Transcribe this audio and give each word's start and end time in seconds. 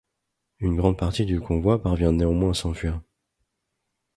Une 0.57 0.75
grande 0.77 0.97
partie 0.97 1.27
du 1.27 1.39
convoi 1.39 1.79
parvient 1.83 2.11
néanmoins 2.11 2.49
à 2.49 2.53
s’enfuir. 2.55 3.01